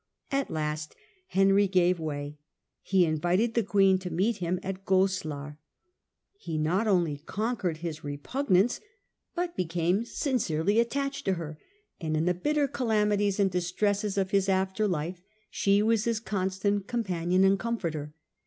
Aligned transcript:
At 0.31 0.49
last 0.49 0.95
Heniy 1.35 1.67
gave 1.69 1.99
way; 1.99 2.39
he 2.81 3.05
invited 3.05 3.53
the 3.53 3.61
queen 3.61 3.99
to 3.99 4.09
meet 4.09 4.37
him 4.37 4.59
at 4.63 4.83
Goslar; 4.83 5.59
he 6.39 6.57
not 6.57 6.87
only 6.87 7.19
conquered 7.27 7.77
his 7.85 8.03
repugnance, 8.03 8.81
but 9.35 9.55
became 9.55 10.03
sincerely 10.05 10.79
attached 10.79 11.23
to 11.25 11.33
her, 11.33 11.59
and 11.99 12.17
in 12.17 12.25
the 12.25 12.33
bitter 12.33 12.67
calamities 12.67 13.39
and 13.39 13.51
distresses 13.51 14.17
of 14.17 14.31
his 14.31 14.49
after 14.49 14.87
life, 14.87 15.21
she 15.51 15.83
was 15.83 16.05
his 16.05 16.19
constant 16.19 16.87
companion 16.87 17.43
and 17.43 17.59
comforter. 17.59 18.15